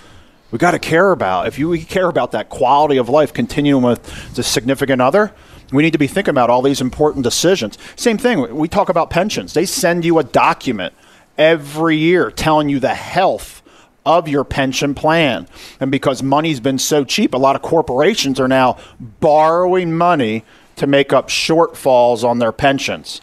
[0.51, 3.83] we got to care about if you we care about that quality of life continuing
[3.83, 5.33] with the significant other
[5.73, 7.79] we need to be thinking about all these important decisions.
[7.97, 9.55] Same thing we talk about pensions.
[9.55, 10.95] They send you a document
[11.39, 13.63] every year telling you the health
[14.05, 15.47] of your pension plan.
[15.79, 18.79] And because money's been so cheap a lot of corporations are now
[19.21, 20.45] borrowing money
[20.77, 23.21] to make up shortfalls on their pensions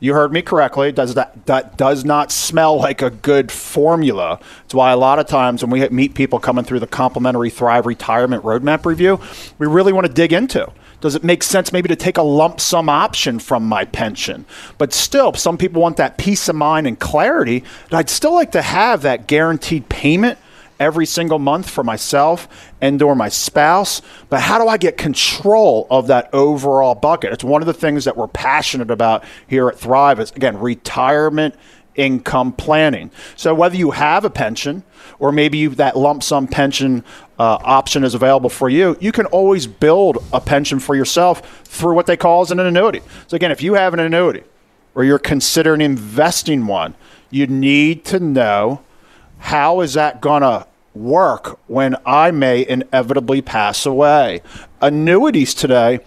[0.00, 0.90] you heard me correctly.
[0.90, 4.40] Does that that does not smell like a good formula?
[4.64, 7.86] It's why a lot of times when we meet people coming through the complimentary Thrive
[7.86, 9.20] Retirement Roadmap review,
[9.58, 10.72] we really want to dig into.
[11.00, 14.44] Does it make sense maybe to take a lump sum option from my pension?
[14.76, 17.64] But still, some people want that peace of mind and clarity.
[17.86, 20.38] And I'd still like to have that guaranteed payment
[20.80, 22.48] every single month for myself
[22.80, 27.32] and or my spouse but how do i get control of that overall bucket?
[27.32, 31.54] It's one of the things that we're passionate about here at thrive is again retirement
[31.96, 33.10] income planning.
[33.36, 34.84] So whether you have a pension
[35.18, 37.04] or maybe that lump sum pension
[37.38, 41.94] uh, option is available for you you can always build a pension for yourself through
[41.94, 43.00] what they call as an annuity.
[43.26, 44.44] So again if you have an annuity
[44.94, 46.94] or you're considering investing one
[47.30, 48.82] you need to know
[49.38, 54.42] how is that going to work when I may inevitably pass away?
[54.80, 56.00] Annuities today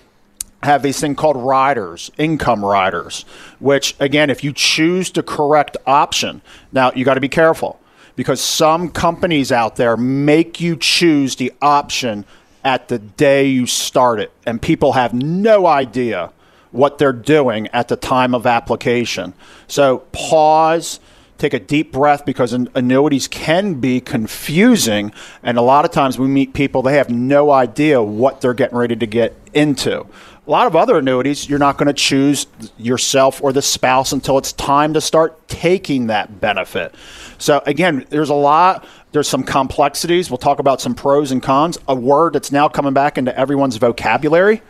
[0.63, 3.25] have these thing called riders, income riders,
[3.59, 7.79] which, again, if you choose the correct option, now you got to be careful
[8.15, 12.25] because some companies out there make you choose the option
[12.63, 16.31] at the day you start it, and people have no idea
[16.71, 19.33] what they're doing at the time of application.
[19.67, 20.99] So pause,
[21.43, 25.11] take a deep breath because annuities can be confusing.
[25.43, 28.77] And a lot of times we meet people, they have no idea what they're getting
[28.77, 30.05] ready to get into.
[30.45, 34.37] A lot of other annuities, you're not going to choose yourself or the spouse until
[34.37, 36.95] it's time to start taking that benefit.
[37.37, 40.29] So, again, there's a lot, there's some complexities.
[40.29, 41.77] We'll talk about some pros and cons.
[41.87, 44.61] A word that's now coming back into everyone's vocabulary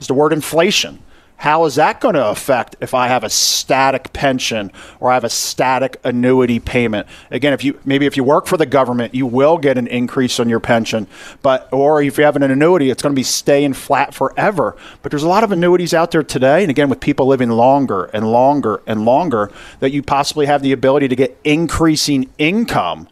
[0.00, 0.98] is the word inflation.
[1.42, 4.70] How is that going to affect if I have a static pension
[5.00, 7.08] or I have a static annuity payment?
[7.32, 10.38] Again, if you maybe if you work for the government, you will get an increase
[10.38, 11.08] on your pension,
[11.42, 14.76] but or if you have an annuity, it's going to be staying flat forever.
[15.02, 18.04] But there's a lot of annuities out there today, and again, with people living longer
[18.14, 23.08] and longer and longer, that you possibly have the ability to get increasing income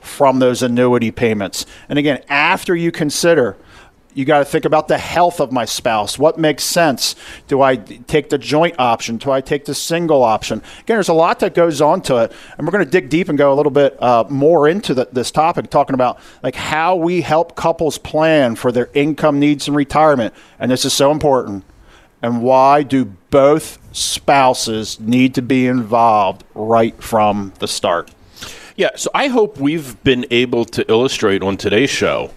[0.00, 1.66] from those annuity payments.
[1.90, 3.58] And again, after you consider
[4.14, 6.18] you got to think about the health of my spouse.
[6.18, 7.16] What makes sense?
[7.48, 9.16] Do I take the joint option?
[9.16, 10.58] Do I take the single option?
[10.80, 13.28] Again, there's a lot that goes on to it, and we're going to dig deep
[13.28, 16.94] and go a little bit uh, more into the, this topic, talking about like how
[16.94, 20.32] we help couples plan for their income needs and retirement.
[20.58, 21.64] And this is so important.
[22.22, 28.10] And why do both spouses need to be involved right from the start?
[28.76, 32.30] Yeah, so I hope we've been able to illustrate on today's show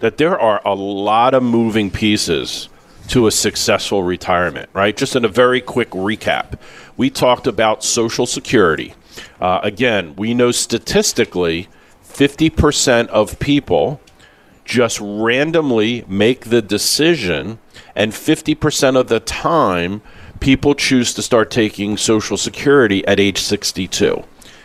[0.00, 2.68] that there are a lot of moving pieces
[3.08, 4.96] to a successful retirement, right?
[4.96, 6.58] Just in a very quick recap,
[6.96, 8.94] we talked about Social Security.
[9.40, 11.68] Uh, again, we know statistically
[12.04, 14.00] 50% of people
[14.64, 17.58] just randomly make the decision,
[17.96, 20.00] and 50% of the time,
[20.38, 24.22] people choose to start taking Social Security at age 62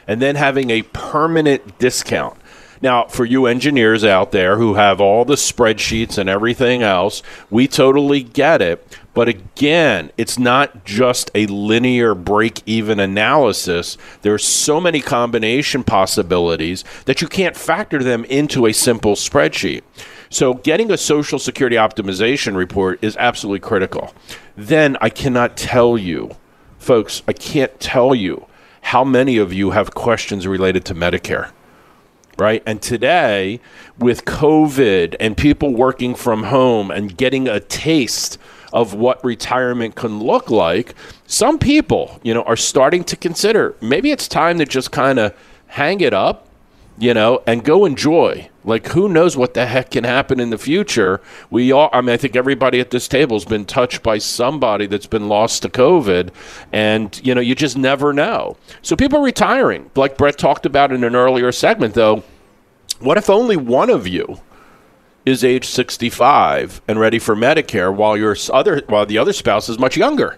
[0.07, 2.37] and then having a permanent discount.
[2.81, 7.67] Now, for you engineers out there who have all the spreadsheets and everything else, we
[7.67, 8.85] totally get it.
[9.13, 13.97] But again, it's not just a linear break even analysis.
[14.23, 19.83] There's so many combination possibilities that you can't factor them into a simple spreadsheet.
[20.29, 24.13] So, getting a Social Security optimization report is absolutely critical.
[24.57, 26.35] Then, I cannot tell you,
[26.77, 28.47] folks, I can't tell you
[28.81, 31.51] how many of you have questions related to Medicare
[32.37, 32.61] right?
[32.65, 33.59] And today,
[33.97, 38.37] with COVID and people working from home and getting a taste
[38.73, 40.95] of what retirement can look like,
[41.27, 45.33] some people, you know, are starting to consider maybe it's time to just kind of
[45.67, 46.47] hang it up,
[46.97, 48.49] you know, and go enjoy.
[48.65, 51.21] Like, who knows what the heck can happen in the future?
[51.49, 54.87] We all, I mean, I think everybody at this table has been touched by somebody
[54.87, 56.31] that's been lost to COVID,
[56.73, 58.57] and, you know, you just never know.
[58.81, 59.91] So people are retiring.
[59.95, 62.23] Like Brett talked about in an earlier segment, though,
[62.99, 64.41] what if only one of you
[65.25, 69.77] is age 65 and ready for Medicare while your other while the other spouse is
[69.77, 70.37] much younger?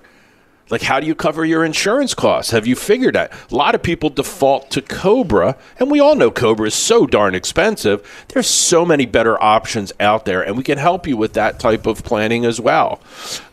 [0.69, 2.51] Like, how do you cover your insurance costs?
[2.51, 3.31] Have you figured that?
[3.51, 7.35] A lot of people default to COBRA, and we all know COBRA is so darn
[7.35, 8.25] expensive.
[8.29, 11.85] There's so many better options out there, and we can help you with that type
[11.85, 12.99] of planning as well.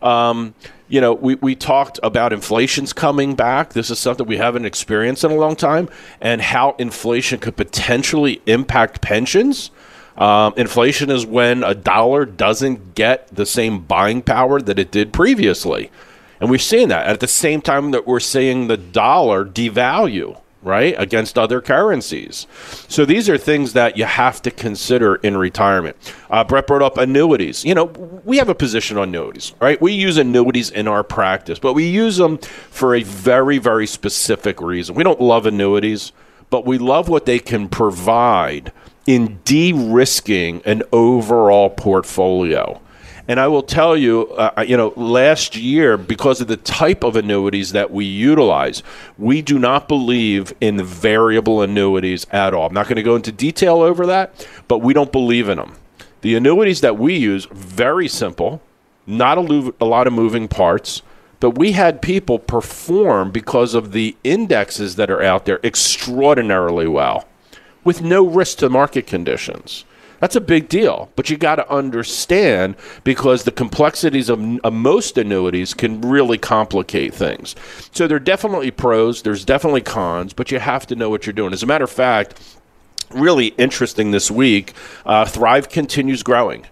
[0.02, 0.54] Um,
[0.88, 3.72] you know, we, we talked about inflation's coming back.
[3.72, 5.88] This is something we haven't experienced in a long time,
[6.20, 9.70] and how inflation could potentially impact pensions.
[10.16, 15.12] Um, inflation is when a dollar doesn't get the same buying power that it did
[15.12, 15.90] previously.
[16.40, 20.94] And we're seeing that at the same time that we're seeing the dollar devalue right,
[20.98, 22.46] against other currencies.
[22.88, 25.96] So these are things that you have to consider in retirement.
[26.30, 27.64] Uh, Brett brought up annuities.
[27.64, 27.84] You know,
[28.24, 29.80] we have a position on annuities, right?
[29.80, 34.60] We use annuities in our practice, but we use them for a very, very specific
[34.60, 34.94] reason.
[34.94, 36.12] We don't love annuities,
[36.50, 38.72] but we love what they can provide
[39.06, 42.80] in de risking an overall portfolio.
[43.26, 47.16] And I will tell you, uh, you know, last year, because of the type of
[47.16, 48.82] annuities that we utilize,
[49.16, 52.66] we do not believe in variable annuities at all.
[52.66, 55.74] I'm not going to go into detail over that, but we don't believe in them.
[56.20, 58.60] The annuities that we use, very simple,
[59.06, 61.02] not a, a lot of moving parts,
[61.40, 67.26] but we had people perform because of the indexes that are out there extraordinarily well
[67.84, 69.84] with no risk to market conditions.
[70.24, 75.18] That's a big deal, but you got to understand because the complexities of, of, most
[75.18, 77.54] annuities can really complicate things.
[77.92, 81.34] So there are definitely pros, there's definitely cons, but you have to know what you're
[81.34, 81.52] doing.
[81.52, 82.40] As a matter of fact,
[83.10, 84.72] really interesting this week,
[85.04, 86.64] uh, Thrive continues growing,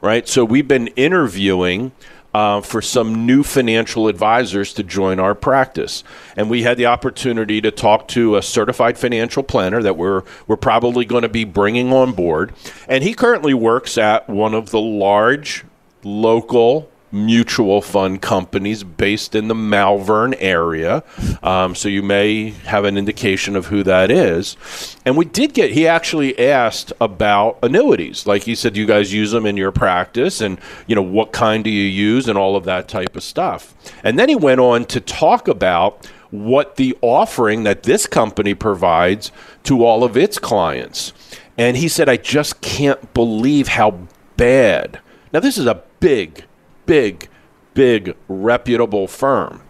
[0.00, 0.28] right?
[0.28, 1.90] So we've been interviewing
[2.34, 6.04] uh, for some new financial advisors to join our practice.
[6.36, 10.56] And we had the opportunity to talk to a certified financial planner that we're, we're
[10.56, 12.52] probably going to be bringing on board.
[12.88, 15.64] And he currently works at one of the large
[16.04, 21.04] local mutual fund companies based in the Malvern area.
[21.42, 24.56] Um, so you may have an indication of who that is.
[25.04, 28.26] And we did get, he actually asked about annuities.
[28.26, 31.32] Like he said, "Do you guys use them in your practice and, you know, what
[31.32, 33.74] kind do you use and all of that type of stuff.
[34.02, 39.30] And then he went on to talk about what the offering that this company provides
[39.64, 41.12] to all of its clients.
[41.58, 45.00] And he said, I just can't believe how bad.
[45.32, 46.44] Now, this is a big
[46.86, 47.28] big,
[47.74, 49.62] big, reputable firm.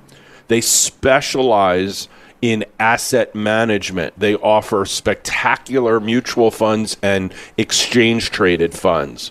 [0.48, 2.08] They specialize
[2.42, 4.18] in asset management.
[4.18, 9.30] They offer spectacular mutual funds and exchange traded funds.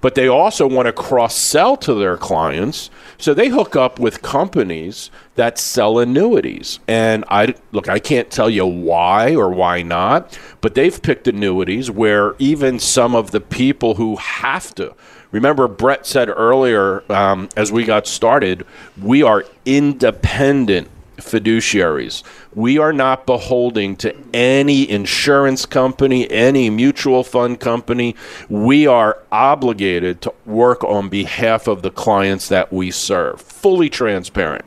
[0.00, 2.88] But they also want to cross sell to their clients.
[3.18, 6.78] So they hook up with companies that sell annuities.
[6.88, 11.90] And I look, I can't tell you why or why not, but they've picked annuities
[11.90, 14.94] where even some of the people who have to
[15.34, 18.64] Remember, Brett said earlier um, as we got started,
[19.02, 22.22] we are independent fiduciaries.
[22.54, 28.14] We are not beholding to any insurance company, any mutual fund company.
[28.48, 34.64] We are obligated to work on behalf of the clients that we serve, fully transparent.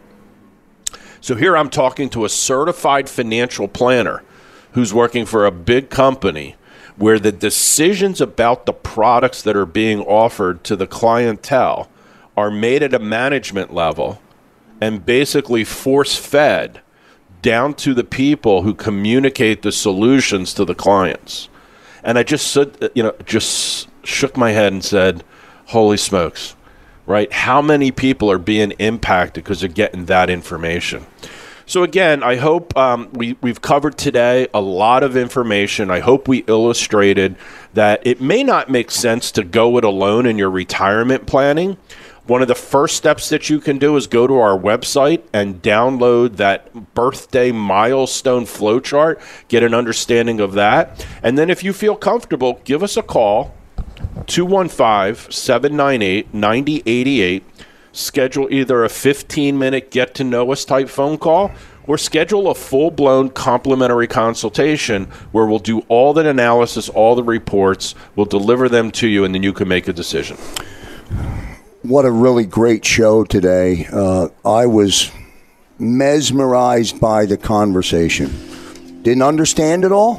[1.22, 4.22] So here I'm talking to a certified financial planner
[4.74, 6.57] who's working for a big company
[6.97, 11.89] where the decisions about the products that are being offered to the clientele
[12.35, 14.21] are made at a management level
[14.81, 16.81] and basically force fed
[17.41, 21.49] down to the people who communicate the solutions to the clients.
[22.03, 25.23] And I just said, you know, just shook my head and said,
[25.67, 26.55] "Holy smokes!"
[27.05, 27.31] Right?
[27.31, 31.05] How many people are being impacted because they're getting that information?
[31.68, 35.91] So again, I hope um, we we've covered today a lot of information.
[35.91, 37.36] I hope we illustrated
[37.74, 41.76] that it may not make sense to go it alone in your retirement planning.
[42.26, 45.61] One of the first steps that you can do is go to our website and
[45.61, 51.05] download that birthday milestone flowchart, get an understanding of that.
[51.22, 53.53] And then if you feel comfortable, give us a call
[54.28, 57.43] 215 798 9088
[57.97, 61.51] schedule either a 15 minute get to know us type phone call
[61.87, 67.23] or schedule a full blown complimentary consultation where we'll do all the analysis, all the
[67.23, 70.37] reports, we'll deliver them to you, and then you can make a decision.
[71.83, 73.87] What a really great show today.
[73.91, 75.11] Uh, I was
[75.79, 79.01] mesmerized by the conversation.
[79.03, 80.15] Didn't understand it all,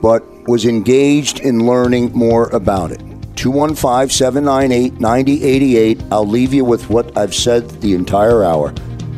[0.00, 3.00] but was engaged in learning more about it.
[3.36, 6.02] 215 798 9088.
[6.10, 8.72] I'll leave you with what I've said the entire hour.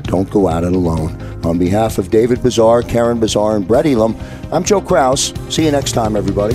[0.05, 1.21] Don't go at it alone.
[1.45, 4.17] On behalf of David Bazaar, Karen Bazaar, and Brett Elam,
[4.53, 5.33] I'm Joe Kraus.
[5.49, 6.55] See you next time, everybody.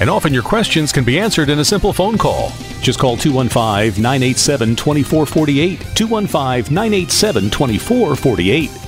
[0.00, 2.50] and often your questions can be answered in a simple phone call.
[2.80, 5.80] Just call 215 987 2448.
[5.94, 8.87] 215 987 2448.